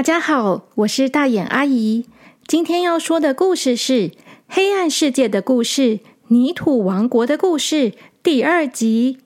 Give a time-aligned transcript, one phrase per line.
[0.00, 2.06] 大家好，我是大眼阿姨。
[2.46, 4.08] 今天要说的故事是
[4.48, 7.90] 《黑暗世界的故事：泥土王国的故事》
[8.22, 9.18] 第二集。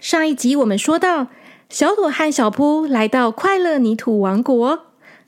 [0.00, 1.28] 上一集我们说到，
[1.68, 4.86] 小朵和小扑来到快乐泥土王国，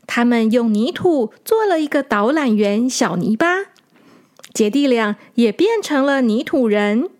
[0.08, 3.66] 他们用泥土做了一个导览员小泥巴，
[4.52, 7.10] 姐弟俩也变成了泥土人。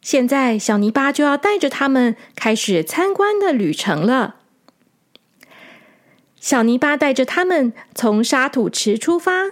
[0.00, 4.36] 现在，小泥巴就要带着他们开始参观的旅程了。
[6.40, 9.50] 小泥巴带着他们从沙土池出发，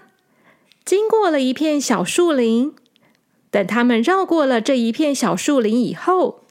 [0.86, 2.74] 经过了一片小树林。
[3.50, 6.44] 等他们绕过了这一片小树林以后，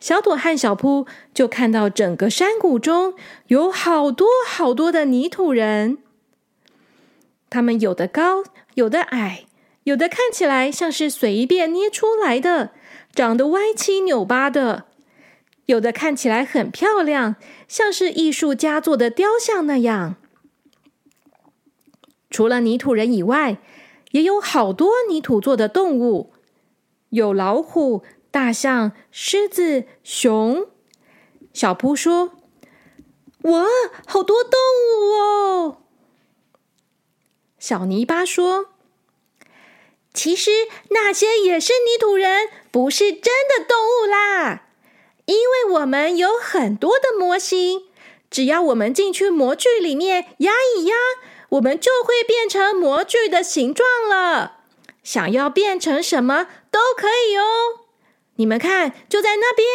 [0.00, 3.14] 小朵和小扑就看到整个山谷中
[3.48, 5.98] 有好多好多的泥土人。
[7.50, 9.44] 他们有的高，有的矮，
[9.84, 12.72] 有的看起来像是随便捏出来的。
[13.12, 14.84] 长得歪七扭八的，
[15.66, 20.16] 有的看起来很漂亮，像是艺术家做的雕像那样。
[22.30, 23.58] 除了泥土人以外，
[24.12, 26.32] 也有好多泥土做的动物，
[27.10, 30.66] 有老虎、大象、狮子、熊。
[31.52, 32.32] 小扑说
[33.42, 33.64] ：“哇，
[34.06, 35.78] 好多动物哦！”
[37.58, 38.66] 小泥巴说。
[40.14, 40.50] 其实
[40.90, 42.48] 那些也是泥土人，
[42.78, 44.68] 不是真的动物啦。
[45.24, 47.82] 因为我们有很多的模型，
[48.30, 50.94] 只要我们进去模具里面压一压，
[51.48, 54.58] 我们就会变成模具的形状了。
[55.02, 57.42] 想要变成什么都可以哦。
[58.36, 59.66] 你们看，就在那边。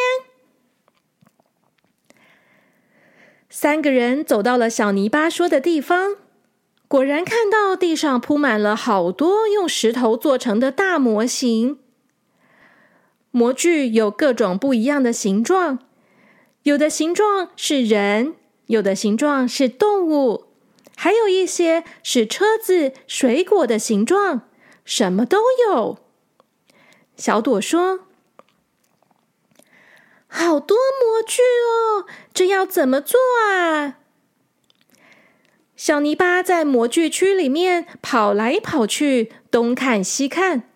[3.50, 6.16] 三个人走到了小泥巴说的地方。
[6.88, 11.80] 果然看到地上铺满了好多用石头做成的大模型，
[13.36, 15.80] 模具有各种不一样的形状，
[16.62, 18.36] 有的形状是人，
[18.68, 20.46] 有的形状是动物，
[20.96, 24.44] 还有一些是车子、水果的形状，
[24.86, 25.98] 什么都有。
[27.18, 28.02] 小朵说
[30.30, 32.06] ：“好多模具哦，
[32.36, 33.20] 这要怎么做
[33.50, 33.98] 啊？”
[35.76, 40.70] 小泥巴在模具区里面跑来跑去，东看西看，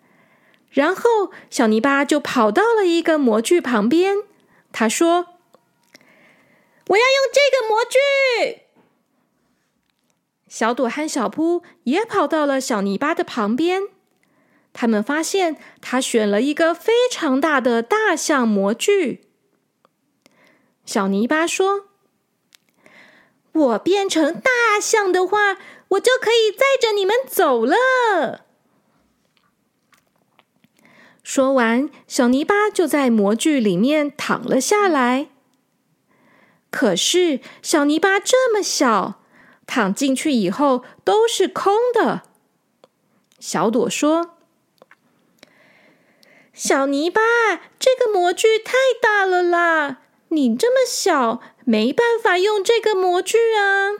[0.70, 4.16] 然后小泥巴就跑到了一个模具旁边。
[4.72, 5.26] 他说
[6.88, 8.62] ：“我要用这个模具。”
[10.48, 13.82] 小朵和小扑也跑到了小泥巴的旁边。
[14.72, 19.28] 他们发现他选了一个非常大的大象模具。
[20.84, 21.86] 小泥巴说。
[23.52, 25.56] 我变成大象的话，
[25.88, 28.44] 我就可以载着你们走了。
[31.28, 35.28] 说完，小泥巴就在模具里面躺了下来。
[36.70, 39.20] 可是，小泥巴这么小，
[39.66, 42.22] 躺进去以后都是空的。
[43.38, 44.36] 小朵说
[46.54, 47.20] ：“小泥巴，
[47.78, 53.90] 这个模具太大了啦，你这么小。”没办法用这个模具啊，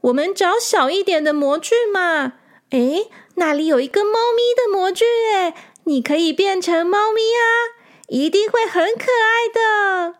[0.00, 2.38] 我们找小一点的模具嘛。
[2.70, 5.54] 诶，那里有一个猫咪的模具，诶，
[5.88, 10.18] 你可以变成猫咪啊，一定会很可爱的。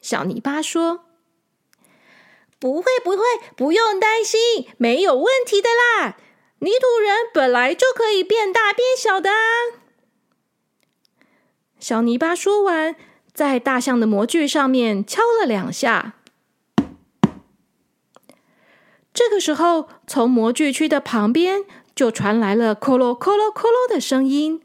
[0.00, 1.04] 小泥巴说
[2.60, 3.24] ：“不会，不会，
[3.56, 6.16] 不用担心，没有问题的啦。
[6.60, 9.36] 泥土人本来就可以变大变小的啊。”
[11.78, 12.96] 小泥巴说完。
[13.32, 16.14] 在大象的模具上面敲了两下。
[19.14, 21.64] 这个时候，从模具区的旁边
[22.00, 24.62] 就传来了“咯咯咯咯咯”的声音。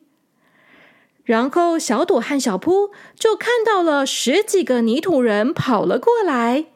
[1.25, 6.67] 然后，小朵和小扑就看到了十几个泥土人跑了过来。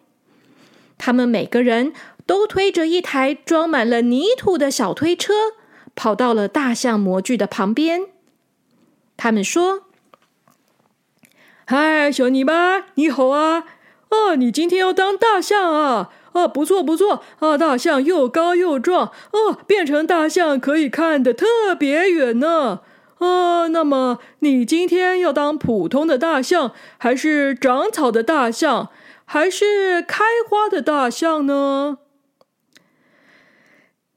[0.98, 1.94] 他们每个人
[2.26, 5.32] 都推着一台装满了泥土的小推车，
[5.96, 8.08] 跑到了大象模具的旁边。
[9.16, 9.84] 他们说。
[11.66, 13.64] 嗨，小泥巴，你好啊！
[14.10, 16.10] 哦，你今天要当大象啊？
[16.34, 17.58] 哦，不错不错啊！
[17.58, 22.82] 大象又高又壮哦，变成大象可以看得特别远呢。
[23.18, 28.90] 啊，那么你今天要当普通的大象，还是长草的大象，
[29.26, 31.98] 还是开花的大象呢？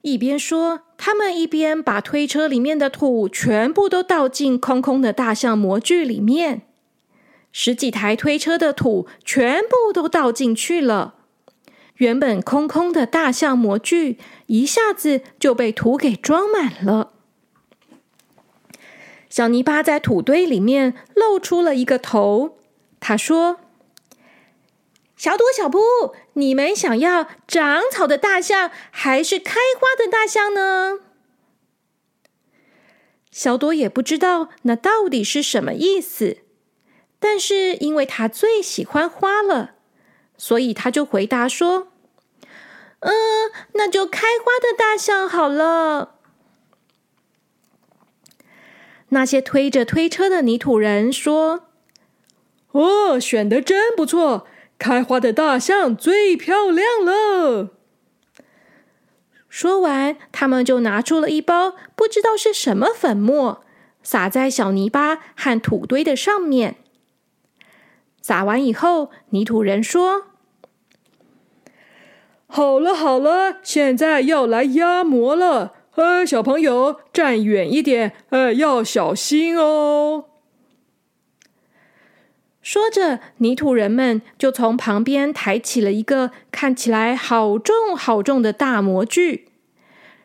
[0.01, 6.63] 一边说，他们一边把推车里面的土全部都倒进空空的大象模具里面。
[7.51, 11.15] 十几台推车的土全部都倒进去了，
[11.97, 14.17] 原本空空的大象模具
[14.47, 17.13] 一下子就被土给装满了。
[19.29, 22.57] 小泥巴在土堆里面露出了一个头，
[22.99, 23.59] 他说
[25.17, 25.79] ：“小朵、小布，
[26.33, 30.99] 你们想要长草的大象，还是开花的大象呢？
[33.31, 36.37] 小朵也不知道那到底是什么意思，
[37.19, 39.71] 但是因为他最喜欢花了，
[40.37, 41.89] 所以他就回答说
[43.01, 43.13] ：“嗯，
[43.73, 46.15] 那就开花的大象好了。”
[49.09, 51.67] 那些推着推车的泥土人说
[52.73, 54.47] ：“哦，选的真不错。”
[54.79, 57.69] 开花的大象最漂亮了。
[59.47, 63.63] 说完，他们就拿出了一包不知道是什么粉末，
[64.01, 66.82] 撒在小泥巴和土堆的上面。
[68.23, 70.27] 撒完以后，泥土人说
[72.47, 75.73] ：“好了好了，现在要来压模了。
[75.95, 80.23] 呃，小朋友站远一点，呃，要小心哦。”
[82.63, 89.49] 说着，泥土人们就从旁边抬起了一个看起来好重好重的大模具，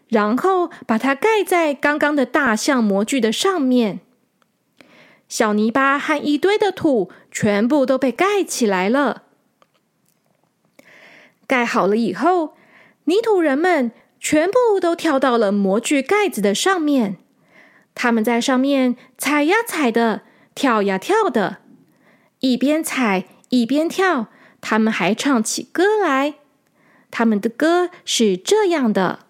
[0.06, 3.98] 然后把它盖在刚刚的大象模具的上面。
[5.28, 9.22] 小泥巴和一堆的土全部都被盖起来了。
[11.46, 12.56] 盖好了以后，
[13.04, 17.16] 泥土人们全部都跳到了模具盖子的上面，
[17.94, 20.22] 他们在上面踩呀踩的，
[20.56, 21.58] 跳呀跳的。
[22.40, 24.26] 一边踩一边跳，
[24.60, 26.34] 他们还唱起歌来。
[27.12, 29.26] 他们的歌是这样的：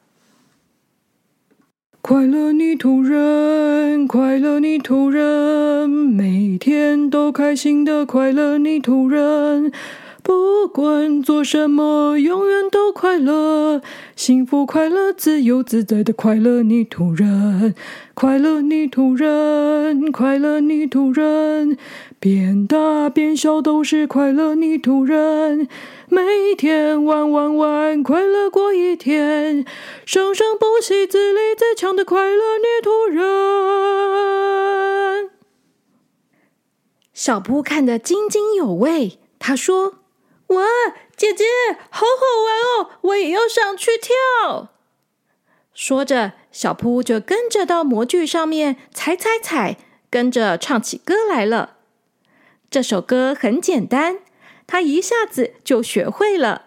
[2.08, 9.70] 快乐泥土人，快乐泥土人，每天都开心的快乐泥土人。
[10.22, 13.82] 不管做什么，永远都快乐，
[14.16, 17.75] 幸福快乐、自由自在的快乐泥土人，
[18.14, 21.76] 快乐泥土人，快乐泥土人，
[22.20, 25.69] 变大变小都是快乐泥土人，
[26.09, 29.65] 每天玩玩玩，快乐过一天，
[30.05, 33.23] 生生不息、自立自强的快乐泥土人。
[37.15, 39.94] 小布看得津津有味，他说。
[40.49, 40.65] 哇，
[41.15, 41.44] 姐姐，
[41.91, 42.05] 好好
[42.47, 42.91] 玩哦！
[43.03, 44.70] 我也要上去跳。
[45.75, 49.76] 说着，小扑就跟着到模具上面踩踩踩，
[50.11, 51.76] 跟着唱起歌来了。
[52.70, 54.19] 这首歌很简单，
[54.67, 56.67] 他一下子就学会了。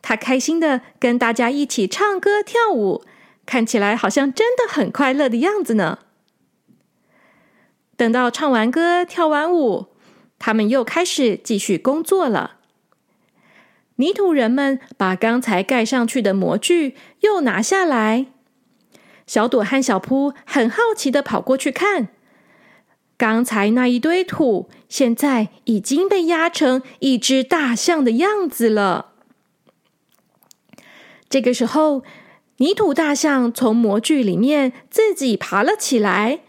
[0.00, 3.02] 他开心的跟大家一起唱歌跳舞，
[3.44, 5.98] 看起来好像真的很快乐的样子呢。
[7.96, 9.88] 等到唱完歌、跳完舞，
[10.38, 12.58] 他们又开始继续工作了。
[13.96, 18.26] 泥土人们把刚才盖上去的模具又拿下来。
[19.26, 22.08] 小朵和小扑很好奇的跑过去看，
[23.24, 29.12] 刚才那一堆土现在已经被压成一只大象的样子了。
[31.30, 32.02] 这个时候，
[32.58, 36.40] 泥土大象从模具里面自己爬了起来，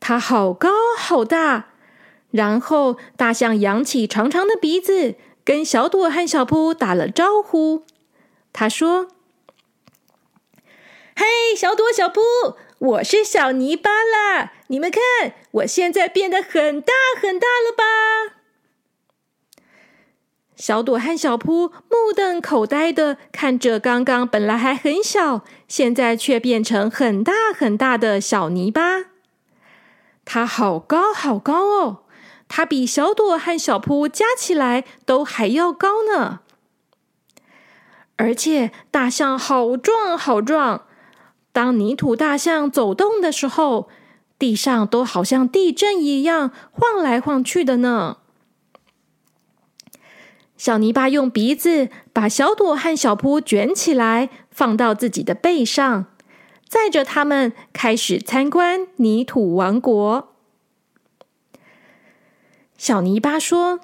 [0.00, 1.66] 它好高好大。
[2.30, 5.16] 然后，大象扬起长长的鼻子。
[5.44, 7.84] 跟小朵和小扑打了招呼，
[8.50, 9.08] 他说
[11.14, 12.22] ：“嘿，小朵、小扑，
[12.84, 14.52] 我是小泥巴啦！
[14.66, 17.82] 你们看，我现在变得很大很大了吧？”
[20.54, 29.06] 小朵和小扑目瞪口呆的看着刚刚本来还很小，现在却变成很大很大的小泥巴。
[30.26, 32.04] 它好高好高哦！
[32.48, 36.40] 它比小朵和小扑加起来都还要高呢，
[38.16, 40.86] 而且大象好壮好壮。
[41.54, 43.88] 当泥土大象走动的时候，
[44.40, 48.18] 地上都好像地震一样晃来晃去的呢。
[50.56, 56.06] 小泥巴用鼻子把小朵和小扑卷起来，放到自己的背上，
[56.66, 60.34] 载着他们开始参观泥土王国。
[62.76, 63.78] 小泥巴说：“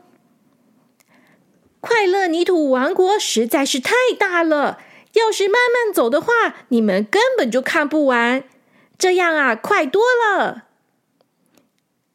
[1.79, 4.79] 快乐泥土王国实在是太大了，
[5.15, 6.33] 要是慢慢走的话，
[6.69, 8.45] 你们根本就看不完。
[8.99, 10.65] 这样啊，快多了。”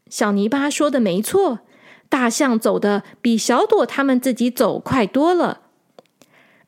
[0.09, 1.59] 小泥巴说的没错，
[2.07, 5.61] 大象走的比小朵他们自己走快多了。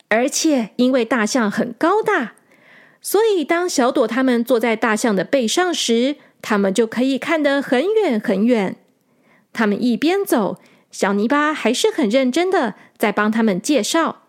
[0.09, 2.33] 而且因为大象很高大，
[3.01, 8.77] 所以当小朵他们坐在大象的背上时，他们就可以看得很远很远。
[9.53, 10.59] 他们一边走，
[10.91, 14.26] 小泥巴还是很认真的在帮他们介绍。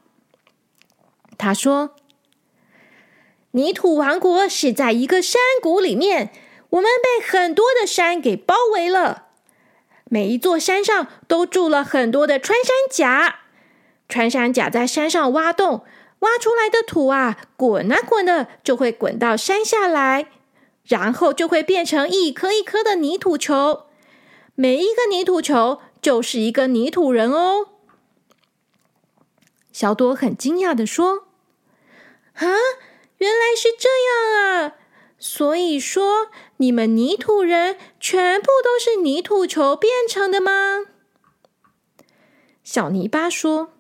[1.39, 1.95] 他说
[3.53, 6.33] ：“泥土王国是在一个山谷里面，
[6.71, 9.29] 我们被很多的山给包围了。
[10.11, 13.41] 每一座山上都住了很多的穿山甲，
[14.09, 15.85] 穿山甲在山上挖洞，
[16.21, 20.29] 挖出来的土啊，滚啊滚的，就会滚到山下来，
[20.85, 23.85] 然后就会变成一颗一颗的泥土球。
[24.55, 27.69] 每一个泥土球就是一个泥土人哦。
[29.71, 31.28] 小朵很惊讶的说
[32.39, 32.47] ：“啊，
[33.19, 34.75] 原来是这样啊！
[35.19, 36.29] 所以说，
[36.59, 40.87] 你们泥土人全部都是泥土球变成的吗？”
[42.63, 43.73] 小泥巴说。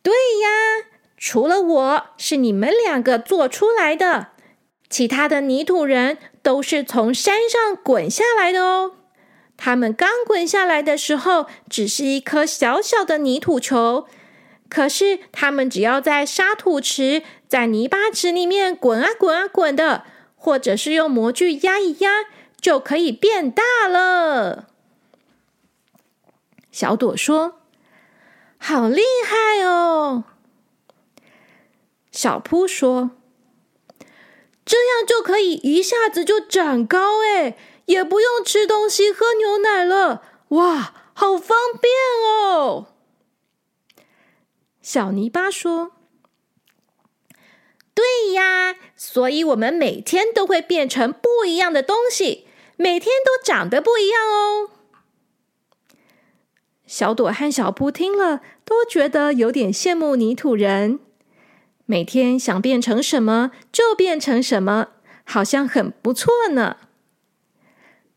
[0.00, 0.86] 对呀，
[1.18, 4.28] 除了我是你们两个做出来的，
[4.88, 8.92] 其他的泥土人都是从山上滚下来的哦。
[9.58, 14.06] 他们刚滚下来的时候，只是一颗小小的泥土球，
[14.68, 20.04] 可是他们只要在沙土池、在泥巴池里面滚啊滚啊滚的，
[20.36, 22.26] 或者是用模具压一压，
[22.60, 24.68] 就可以变大了。
[26.70, 27.54] 小朵说。
[28.60, 30.24] 好厉害哦！
[32.10, 33.12] 小扑说
[34.66, 41.92] ：“这样就可以一下子就长高哎，也不用吃东西、喝牛奶了，哇，好方便
[42.26, 42.88] 哦！”
[44.90, 45.92] 小泥巴说
[47.92, 54.70] ：“对呀，所以我们每天都会变成不一样的东西，每天都长得不一样哦。”
[56.88, 61.00] 小朵和小扑听了，都觉得有点羡慕泥土人。
[61.84, 64.88] 每天想变成什么就变成什么，
[65.24, 66.78] 好像很不错呢。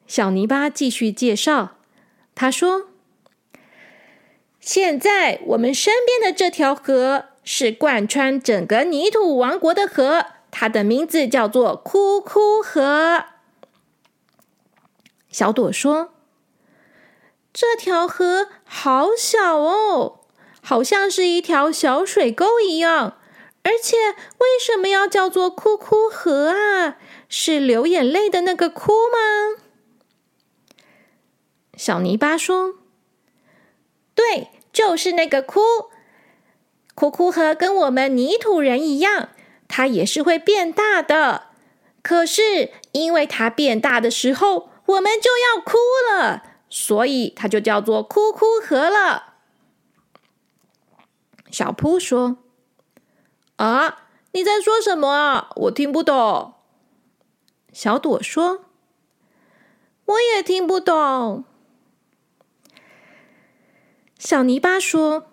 [0.07, 1.79] 小泥巴继续介绍，
[2.33, 2.90] 他说
[4.61, 13.25] ：“现在我们身边的这条河是贯穿整个泥土王国的河，它的名字叫做哭哭河。”
[15.29, 16.13] 小朵说。
[17.53, 20.21] 这条河好小哦，
[20.61, 23.17] 好像是一条小水沟一样。
[23.63, 23.97] 而且，
[24.37, 26.97] 为什么要叫做哭哭河啊？
[27.27, 29.61] 是流眼泪的那个哭吗？
[31.75, 32.75] 小泥巴说
[34.13, 35.61] ：“对，就是那个哭。
[36.93, 39.29] 哭哭河跟我们泥土人一样，
[39.67, 41.47] 它也是会变大的。
[42.03, 45.77] 可是，因为它变大的时候，我们就要哭
[46.11, 49.33] 了。”所以它就叫做哭哭河了。
[51.51, 52.37] 小扑说
[53.57, 55.49] ：“啊，你在说什么啊？
[55.57, 56.53] 我听不懂。”
[57.73, 58.65] 小朵说
[60.05, 61.43] ：“我也听不懂。”
[64.23, 65.31] 小泥巴说：“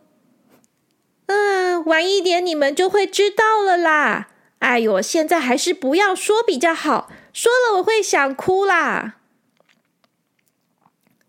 [1.29, 4.29] 嗯，晚一点你们就会知道了啦。
[4.61, 9.17] 哎呦，现在还是不要说比较好，说了我会想哭啦。”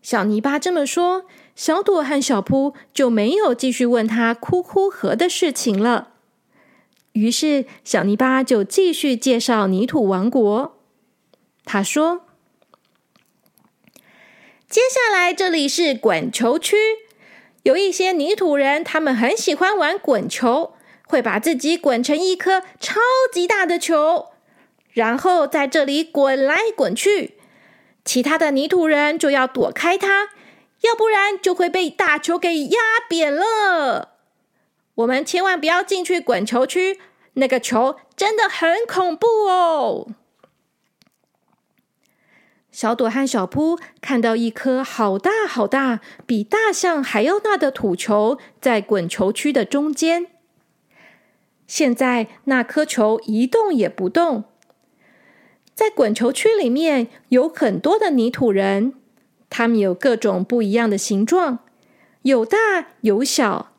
[0.00, 6.14] 小泥巴这么说，小朵和小扑就没有继续问他哭哭河的事情了。
[7.12, 10.78] 于是，小泥巴就继续介绍泥土王国。
[11.66, 12.22] 他说
[14.66, 16.76] ：“接下来这里是滚球区，
[17.62, 20.74] 有一些泥土人，他们很喜欢玩滚球，
[21.06, 23.00] 会把自己滚成一颗超
[23.32, 24.30] 级大的球，
[24.92, 27.36] 然后在这里滚来滚去。”
[28.02, 30.30] 其他的泥土人就要躲开它，
[30.80, 34.14] 要不然就会被大球给压扁了。
[34.94, 36.98] 我们千万不要进去滚球区，
[37.34, 40.08] 那个球真的很恐怖哦。
[42.72, 50.28] 小朵和小扑看到一颗好大好大、比大象还要大的土球在滚球区的中间，
[51.66, 54.44] 现在那颗球一动也不动。
[55.74, 58.94] 在滚球区里面有很多的泥土人，
[59.48, 61.60] 他们有各种不一样的形状，
[62.22, 62.58] 有大
[63.00, 63.72] 有小。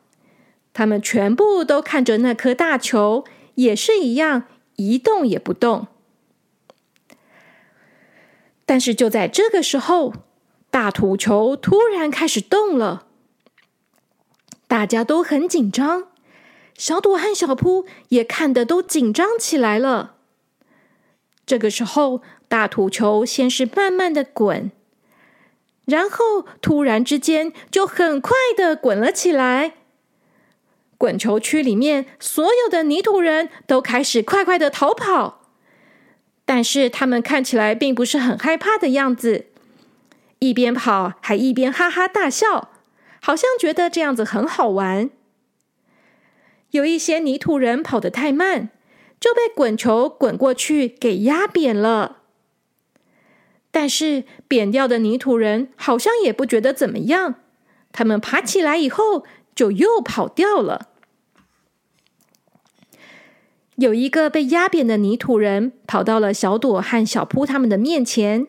[0.74, 4.44] 他们全部都看着那颗大球，也是一样
[4.76, 5.86] 一动也不动。
[8.64, 10.14] 但是就在这个时候，
[10.70, 13.06] 大土球突然开始动了，
[14.66, 16.08] 大家都很紧张，
[16.78, 20.16] 小朵和小扑也看得都紧张起来了。
[21.44, 24.70] 这个时候，大土球先是慢慢的滚，
[25.84, 29.74] 然后突然之间就很快的滚了起来。
[30.96, 35.41] 滚球区里面所有的泥土人都开始快快的逃跑，
[36.54, 39.46] 但是他们看起来并不是很害怕的样子，
[40.38, 42.68] 一边跑还一边哈哈大笑，
[43.22, 45.08] 好像觉得这样子很好玩。
[46.72, 48.68] 有一些泥土人跑得太慢。
[49.18, 52.18] 就被滚球滚过去给压扁了，
[53.70, 57.36] 但是扁掉的泥土人好像也不觉得怎么样。
[57.92, 60.88] 他们爬起来以后，就又跑掉了。
[63.76, 68.46] 有一个被压扁的泥土人跑到了小朵和小扑他们的面前，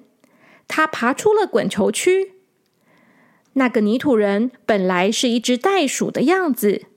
[0.67, 2.33] 他爬出了滚球区。
[3.53, 6.87] 那个泥土人本来是一只袋鼠的样子，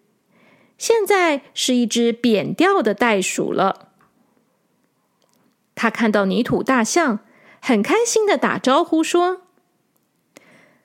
[0.77, 3.91] 现在是一只扁掉的袋鼠了。
[5.75, 7.21] 他看到泥土大象，
[7.61, 9.43] 很开心的打招呼说：“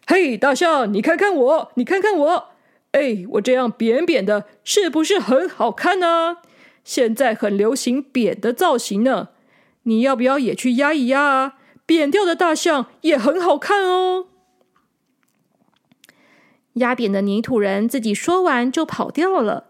[0.05, 2.49] 嘿，大象，你看看我，你看看我，
[2.91, 6.37] 哎，我这样扁扁的，是不是很好看呢？
[6.83, 9.29] 现在很流行扁的造型呢，
[9.83, 11.57] 你要不要也去压一压啊？
[11.85, 14.27] 扁掉的大象也很好看哦。”
[16.75, 19.67] 压扁的泥土人自己说完就跑掉了。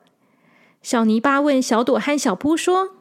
[0.83, 2.95] 小泥巴问小朵和小扑说。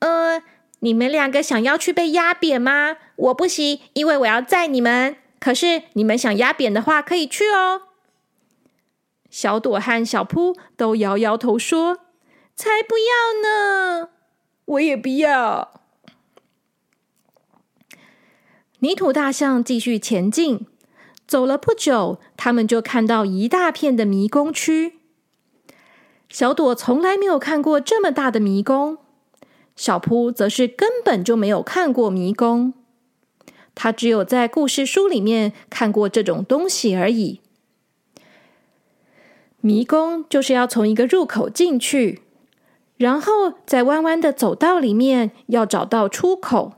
[0.00, 0.42] 呃，
[0.80, 2.96] 你们两个想要去被压扁吗？
[3.16, 5.16] 我不行，因为我要载你们。
[5.38, 7.82] 可是你们想压扁的话，可以去哦。
[9.30, 11.98] 小朵和小扑都摇摇头说
[12.56, 14.10] ：“才不要呢！
[14.64, 15.80] 我也不要。”
[18.80, 20.66] 泥土大象继续前进，
[21.26, 24.98] 走了不久，他们就看到一大片的迷宫区。
[26.28, 28.98] 小朵从来没有看过这么大的迷宫。
[29.76, 32.74] 小扑则是根本就没有看过迷宫，
[33.74, 37.40] 他只有在故事书里面看过这种东西而已。
[39.60, 42.20] 迷宫就是要从一个入口进去，
[42.96, 46.74] 然后在弯弯的走道里面要找到出口。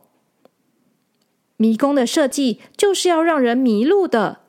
[1.59, 4.40] 迷宫的设计就是要让人迷路的，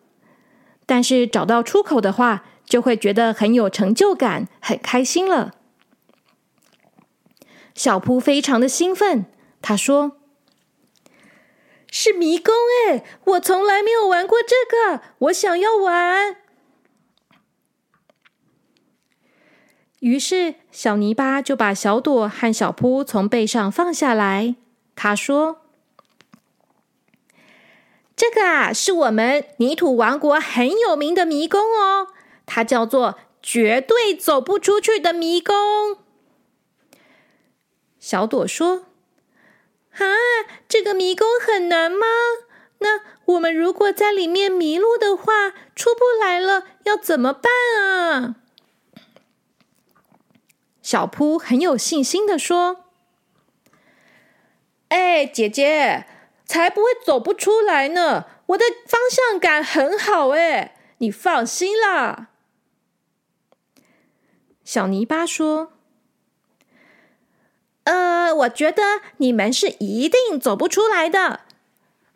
[0.85, 5.53] 但是找到出口的话，就会觉得很有成就感，很开心了。
[7.73, 9.25] 小扑非常的兴奋，
[9.61, 10.17] 他说
[11.91, 12.53] ：“是迷宫
[12.87, 14.55] 哎，我从来没有玩过这
[14.97, 16.37] 个，我想要玩。”
[20.07, 24.55] 于是小泥巴就把小朵和小扑从背上放下来。
[24.95, 25.63] 他说
[28.15, 32.07] ：“这个啊，是我们泥土王国很有名的迷宫哦，
[32.45, 35.97] 它叫做绝对走不出去的迷宫。”
[37.99, 38.85] 小朵说
[39.99, 40.05] ：“啊，
[40.69, 42.07] 这个迷宫很难吗？
[42.79, 43.01] 那
[43.33, 48.35] 我们如果在里面迷路的话，出不来了，要怎么办啊？”
[50.87, 52.85] 小扑很有信心的说
[54.87, 56.05] ：“哎，姐姐，
[56.45, 58.23] 才不会走不出来呢！
[58.45, 62.29] 我的方向感很好，哎，你放心啦。”
[64.63, 65.73] 小泥巴说。
[67.83, 71.41] 呃，我觉得你们是一定走不出来的。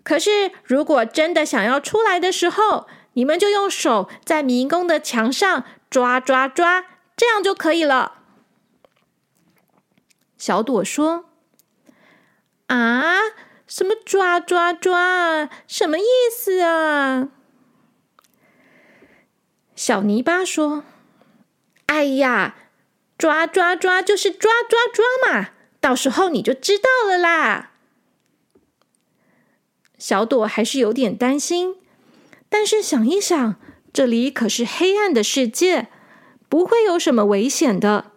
[0.01, 6.85] 可是，如果真的想要出来的时候，你们就用手在迷宫的墙上抓抓抓，
[7.17, 8.19] 这样就可以了。
[10.41, 11.25] 小朵说
[12.65, 13.19] ：“啊，
[13.67, 15.47] 什么抓抓抓？
[15.67, 16.03] 什么意
[16.35, 17.29] 思啊？”
[19.77, 20.83] 小泥巴说
[21.85, 22.55] ：“哎呀，
[23.19, 25.49] 抓抓抓就是抓抓抓嘛。”
[25.79, 27.73] 到时候你就知道了啦。
[29.99, 31.75] 小朵还是有点担心，
[32.49, 33.61] 但是想一想，
[33.93, 35.89] 这里可是黑暗的世界，
[36.49, 38.13] 不会有什么危险的。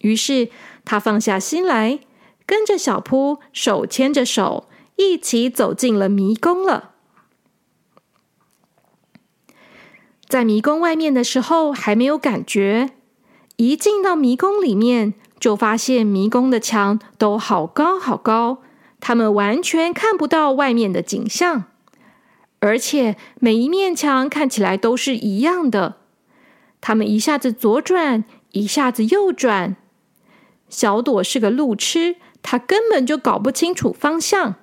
[0.00, 0.50] 于是
[0.84, 2.00] 他放下心来，
[2.46, 6.90] 跟着小扑手牵着手，一起走进了迷宫了。
[10.28, 12.90] 在迷宫外面的时候还没有感觉，
[13.56, 15.14] 一进到迷宫里面。
[15.40, 18.58] 就发现迷宫的墙都好高好高，
[19.00, 21.64] 他们完全看不到外面的景象，
[22.60, 25.96] 而且每一面墙看起来都是一样的。
[26.80, 29.74] 他们一下子左转，一下子右转。
[30.72, 34.54] 小朵是个路痴，他根本就搞不清楚方向。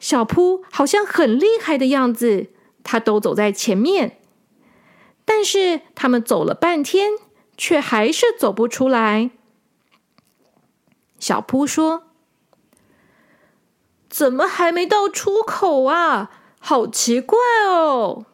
[0.00, 2.46] 小扑好像很厉害的样子，
[2.82, 4.18] 他都走在前面，
[5.26, 7.10] 但是他们走了半天，
[7.58, 9.30] 却还是走不出来。
[11.18, 12.04] 小扑说
[14.08, 16.30] ：“怎么还没到出口啊？
[16.58, 18.24] 好奇怪哦！”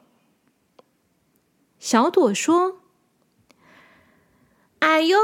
[1.81, 2.79] 小朵说
[4.85, 5.19] ：“哎呦，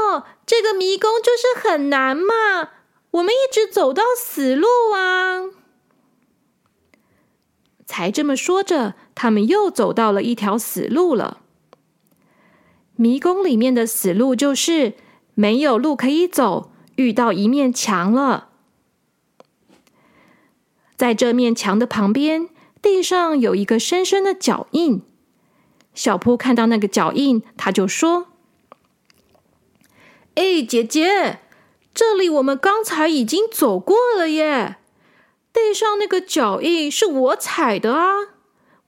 [0.47, 2.69] 这个迷宫就是很难嘛，
[3.11, 5.43] 我们一直走到死路啊！”
[7.85, 11.41] 才这么说着，他们又走到了一条死路了。
[12.95, 14.93] 迷宫里面的死路就是
[15.35, 16.71] 没有路可以走。
[16.95, 18.49] 遇到一面墙了，
[20.95, 22.49] 在这面墙的旁边，
[22.81, 25.01] 地上有一个深深的脚印。
[25.93, 28.27] 小铺看到那个脚印，他就说
[30.35, 31.39] ：“哎，姐姐，
[31.93, 34.77] 这里我们刚才已经走过了耶，
[35.51, 38.13] 地上那个脚印是我踩的啊，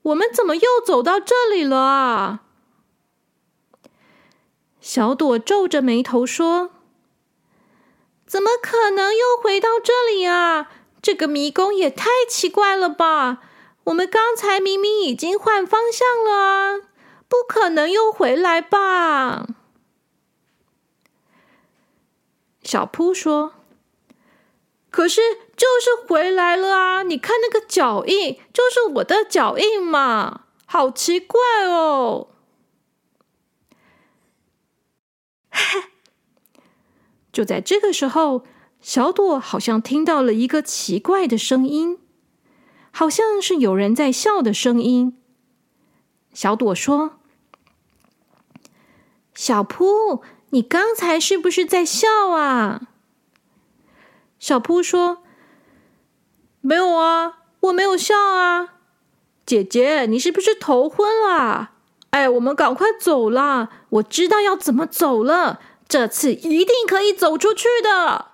[0.02, 2.40] 我们怎么又走到这里了啊？”
[4.80, 6.70] 小朵皱着眉头说
[8.26, 10.70] ：“怎么可能又回到这里啊？
[11.00, 13.42] 这个迷宫也太奇怪了吧！
[13.84, 16.76] 我们刚才明明已经换方向了啊！”
[17.28, 19.46] 不可能又回来吧？
[22.64, 23.52] 小扑说
[24.90, 25.20] ：“可是
[25.54, 27.02] 就是回来了啊！
[27.02, 32.28] 你看那个脚印，就是我的脚印嘛，好奇怪哦！”
[37.30, 38.44] 就在这个时候，
[38.80, 41.98] 小朵好像听到了一个奇怪的声音，
[42.90, 45.20] 好像是有人在笑的声音。
[46.32, 47.18] 小朵说。
[49.34, 50.22] 小扑，
[50.54, 52.82] 你刚才是不是在笑啊？
[54.38, 55.24] 小扑说
[56.62, 58.74] ：“没有啊，我没有笑啊。”
[59.44, 61.72] 姐姐，你是不是头昏了？
[62.10, 63.68] 哎，我们赶快走啦！
[63.90, 68.26] 我知道要怎么走了，这次一定可以走出去的。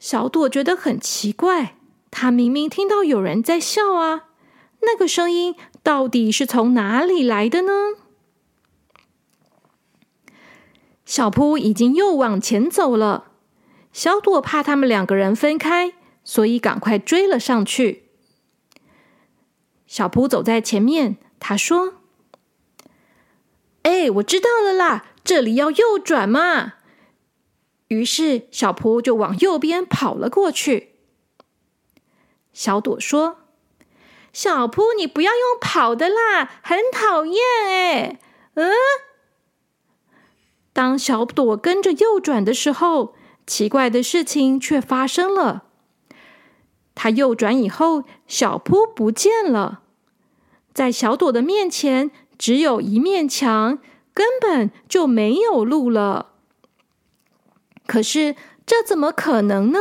[0.00, 1.76] 小朵觉得很奇怪，
[2.10, 4.24] 她明明听到有人在笑啊，
[4.80, 7.72] 那个声音到底是从哪里来的呢？
[11.12, 13.32] 小扑已经又往前走了，
[13.92, 15.92] 小朵怕他们两个人分开，
[16.24, 18.08] 所以赶快追了上去。
[19.86, 21.96] 小扑走在前面，他说
[23.84, 26.76] ：“哎，我知道了啦，这里要右转嘛。”
[27.88, 30.94] 于是小扑就往右边跑了过去。
[32.54, 33.36] 小朵说
[34.32, 38.18] ：“小扑，你不要用跑的啦，很讨厌哎。”
[38.56, 38.72] 嗯。
[40.72, 43.14] 当小朵跟着右转的时候，
[43.46, 45.64] 奇怪的事情却发生了。
[46.94, 49.80] 他右转以后，小扑不见了，
[50.72, 53.78] 在小朵的面前只有一面墙，
[54.14, 56.32] 根本就没有路了。
[57.86, 59.78] 可是这怎么可能呢？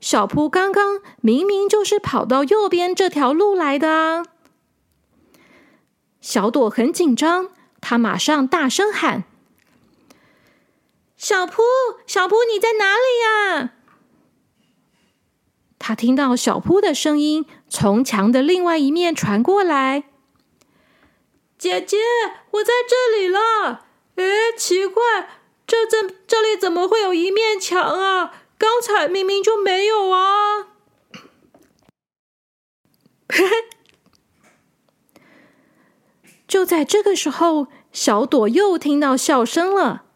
[0.00, 4.24] 小扑刚刚明明就是跑到右边这条路来的啊！
[6.20, 9.24] 小朵很紧张，他马上大声喊。
[11.22, 11.62] 小扑，
[12.04, 13.74] 小扑，你在哪里呀？
[15.78, 20.02] 他听到小扑的声音从墙的另外一面传过来。
[21.56, 21.96] 姐姐，
[22.50, 23.86] 我在这里了。
[24.16, 24.24] 哎，
[24.58, 28.34] 奇怪，这这这里怎么会有一面墙啊？
[28.58, 30.72] 刚才明明就没有啊！
[33.28, 33.44] 嘿
[36.48, 40.06] 就在这个时候，小朵又听到笑声了。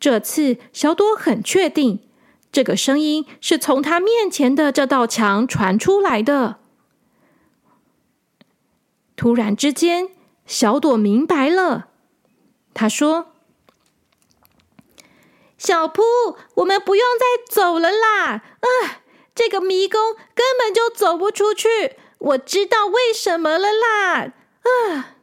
[0.00, 2.08] 这次，小朵很确定，
[2.50, 6.58] 这个声音是从他面前的这道墙传出来的。
[9.14, 10.08] 突然之间，
[10.46, 11.88] 小朵明白了，
[12.72, 13.32] 他说
[15.58, 16.02] ：“小扑，
[16.54, 18.26] 我们不用再走了啦！
[18.32, 19.02] 啊，
[19.34, 21.96] 这个迷宫根本就走不出去。
[22.18, 24.32] 我知道为什么了啦！”
[24.64, 25.16] 啊，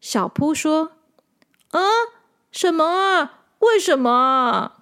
[0.00, 0.90] 小扑说
[1.70, 1.80] ：“啊，
[2.50, 4.72] 什么啊？”为什么？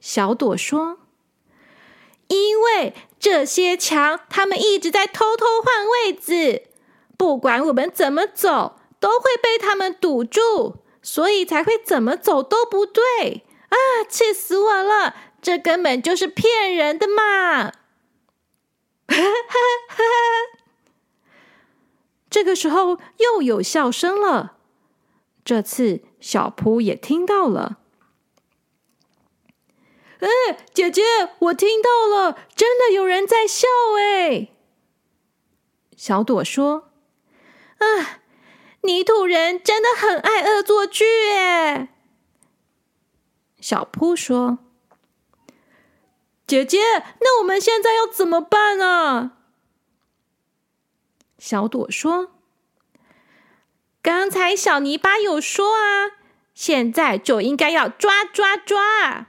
[0.00, 0.98] 小朵说
[2.28, 6.64] ：“因为这些墙，他们一直在偷偷换位置，
[7.16, 13.76] 不管我们怎么走，都会被他们堵住，所以才会怎么走都不对啊！
[14.08, 15.14] 气死我了！
[15.40, 17.72] 这根本就是骗人的嘛！”
[19.06, 19.56] 哈哈哈
[19.88, 20.02] 哈！
[22.28, 24.53] 这个时候又有笑声了。
[25.44, 27.78] 这次小扑也听到了。
[30.20, 30.28] 哎，
[30.72, 31.02] 姐姐，
[31.38, 33.66] 我听到了，真的有人在笑
[33.98, 34.48] 哎。
[35.96, 36.90] 小朵说
[37.76, 38.20] ：“啊，
[38.82, 41.94] 泥土人真的很爱恶作剧哎。”
[43.60, 44.58] 小扑说
[46.46, 46.78] ：“姐姐，
[47.20, 49.38] 那我们现在要怎么办啊？”
[51.38, 52.33] 小朵说。
[54.04, 56.12] 刚才小泥巴有说啊，
[56.52, 59.28] 现在就应该要抓抓抓。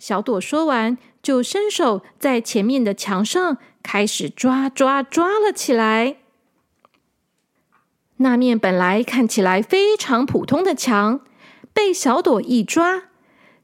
[0.00, 6.16] 小朵说完，就伸手在前面的墙上开始抓抓抓了起来。
[8.16, 11.20] 那面本来看起来非常普通的墙，
[11.72, 13.04] 被小朵一抓，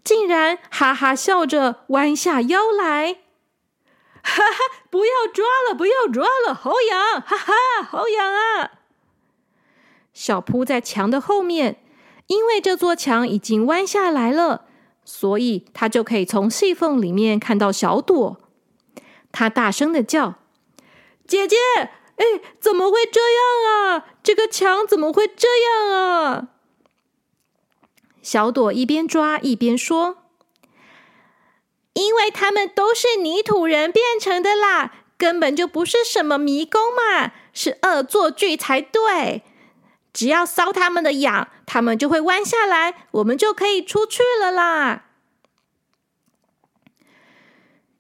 [0.05, 3.15] 竟然哈哈笑着弯下腰来。
[4.23, 4.59] 哈哈，
[4.91, 7.21] 不要抓了，不要抓了，好痒！
[7.21, 8.71] 哈哈，好痒啊！
[10.17, 11.77] 小扑在墙的后面，
[12.27, 14.65] 因为这座墙已经弯下来了，
[15.05, 18.41] 所以他就可以从细缝里面看到小朵。
[19.31, 20.37] 他大声的叫
[21.29, 21.57] ：“姐姐，
[22.17, 22.25] 哎，
[22.59, 24.07] 怎么会这样啊？
[24.23, 26.49] 这个墙怎么会这样啊？”
[28.23, 30.17] 小朵一边抓一边说
[31.93, 39.43] ：“因为他们都是泥土人变成的啦，根本就不是什么迷宫嘛，是恶作剧才对。”
[40.17, 45.05] 只要搔他们的痒，他们就会弯下来，我们就可以出去了啦。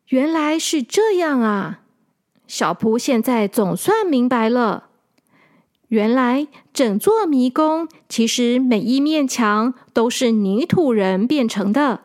[0.08, 1.80] 原来是这样啊！
[2.46, 4.84] 小扑现在总算明白了。
[5.88, 12.04] 原来整座迷宫其实每一面墙都是泥土人变成的。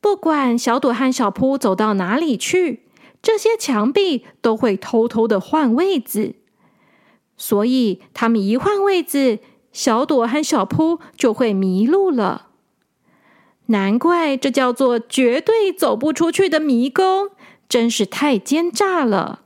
[0.00, 2.84] 不管小朵和小扑走到哪里去，
[3.20, 6.36] 这些墙壁都会偷偷的换位子。
[7.44, 9.40] 所以，他们一换位置，
[9.72, 12.50] 小朵和小扑就会迷路了。
[13.66, 17.30] 难怪这叫做绝对走不出去的迷宫，
[17.68, 19.42] 真是太奸诈了。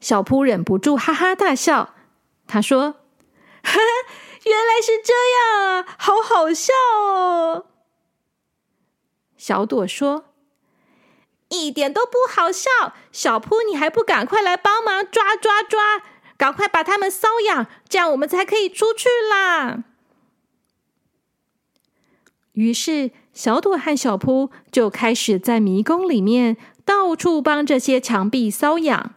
[0.00, 1.94] 小扑忍不住哈哈大笑，
[2.48, 2.94] 他说
[3.62, 3.78] ：“哈哈，
[4.44, 7.66] 原来是这样啊，好好笑哦。”
[9.38, 10.29] 小朵说。
[11.50, 12.70] 一点都不好笑，
[13.12, 16.02] 小扑，你还不赶快来帮忙抓抓抓，
[16.36, 19.84] 赶快把他们搔痒，这样我们才可以出去啦。
[22.52, 29.14] 于是，小朵和小扑就开始在迷宫里面到处帮这些墙壁搔痒。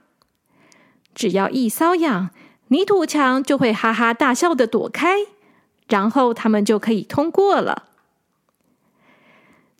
[1.15, 2.29] 只要一搔痒，
[2.69, 5.27] 泥土墙就会哈哈大笑的躲开，
[5.87, 7.89] 然后他们就可以通过了。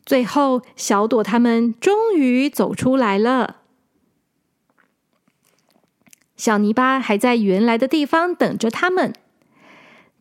[0.06, 3.56] 最后，小朵他们终于走出来了。
[6.36, 9.14] 小泥巴还在原来的地方等着他们，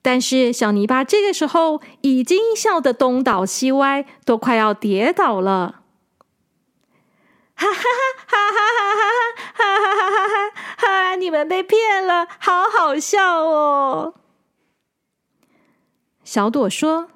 [0.01, 5.81] 但是小泥巴这个时候已经笑得东倒西歪，都快要跌倒了。
[7.55, 7.83] 哈哈
[8.27, 8.37] 哈！
[8.37, 9.53] 哈哈哈！
[9.53, 10.09] 哈哈哈！
[10.09, 10.27] 哈
[10.77, 11.15] 哈哈！
[11.15, 14.13] 你们被骗了，好好笑哦！
[16.23, 17.09] 小朵说。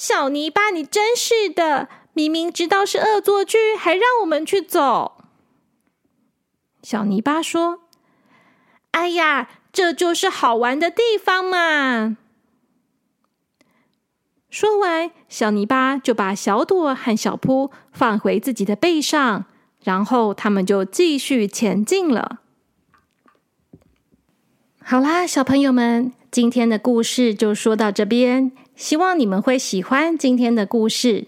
[0.00, 1.90] 小泥巴，你真是的！
[2.14, 5.18] 明明知道是恶作剧，还让我们去走。
[6.82, 7.80] 小泥巴说
[8.92, 12.16] ：“哎呀，这就是好玩的地方嘛！”
[14.48, 19.44] 说完，小泥巴就把小朵和小扑放回自己的背上，
[19.84, 22.38] 然后他们就继续前进了。
[24.82, 28.50] 好啦，小朋友们，今天的故事就说到这边。
[28.80, 31.26] 希望你们会喜欢今天的故事。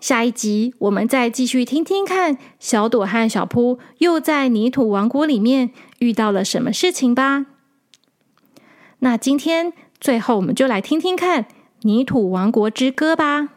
[0.00, 7.46] 下一集我们再继续听听看，小朵和小扑又在泥土王国里面遇到了什么事情吧。
[8.98, 11.44] 那今天最后，我们就来听听看
[11.82, 13.50] 《泥土王国之歌》吧。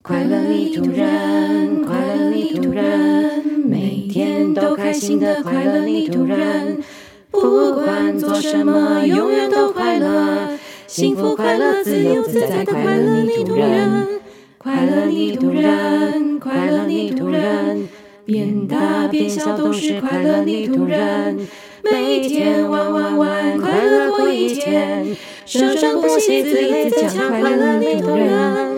[0.00, 6.84] 快乐泥土人，快乐泥土人，每天都开心的快乐泥土人，
[7.32, 10.53] 不管做什么，永远都快乐。
[10.94, 14.20] 幸福快乐自由自在的快乐泥土人，
[14.56, 17.88] 快乐泥土人，快乐泥土人，
[18.24, 21.48] 变大变小都是快乐泥土人，
[21.82, 28.73] 每天玩玩玩，快乐过一天，生生不息自立自强快乐泥土人。